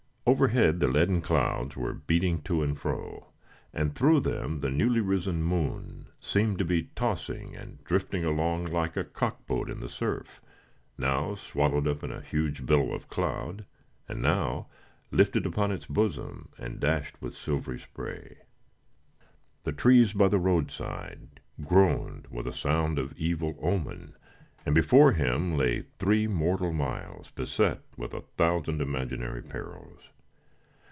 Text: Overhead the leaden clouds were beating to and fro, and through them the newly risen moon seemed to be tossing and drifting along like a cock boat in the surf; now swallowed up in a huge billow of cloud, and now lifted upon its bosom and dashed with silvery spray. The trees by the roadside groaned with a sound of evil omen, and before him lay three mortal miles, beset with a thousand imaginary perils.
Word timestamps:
Overhead 0.23 0.79
the 0.79 0.87
leaden 0.87 1.19
clouds 1.19 1.75
were 1.75 1.93
beating 1.93 2.41
to 2.43 2.61
and 2.61 2.79
fro, 2.79 3.33
and 3.73 3.93
through 3.93 4.19
them 4.21 4.59
the 4.59 4.69
newly 4.69 5.01
risen 5.01 5.41
moon 5.43 6.07
seemed 6.21 6.59
to 6.59 6.63
be 6.63 6.89
tossing 6.95 7.55
and 7.55 7.83
drifting 7.83 8.23
along 8.23 8.65
like 8.67 8.95
a 8.95 9.03
cock 9.03 9.45
boat 9.47 9.67
in 9.67 9.79
the 9.79 9.89
surf; 9.89 10.39
now 10.97 11.33
swallowed 11.33 11.87
up 11.87 12.03
in 12.03 12.11
a 12.11 12.21
huge 12.21 12.67
billow 12.67 12.93
of 12.93 13.09
cloud, 13.09 13.65
and 14.07 14.21
now 14.21 14.67
lifted 15.09 15.45
upon 15.45 15.71
its 15.71 15.87
bosom 15.87 16.49
and 16.57 16.79
dashed 16.79 17.19
with 17.19 17.35
silvery 17.35 17.79
spray. 17.79 18.37
The 19.63 19.73
trees 19.73 20.13
by 20.13 20.29
the 20.29 20.39
roadside 20.39 21.41
groaned 21.65 22.27
with 22.29 22.47
a 22.47 22.53
sound 22.53 22.99
of 22.99 23.11
evil 23.17 23.57
omen, 23.59 24.13
and 24.65 24.75
before 24.75 25.11
him 25.11 25.57
lay 25.57 25.81
three 25.97 26.25
mortal 26.27 26.71
miles, 26.71 27.31
beset 27.31 27.81
with 27.97 28.13
a 28.13 28.21
thousand 28.37 28.79
imaginary 28.79 29.41
perils. 29.41 29.97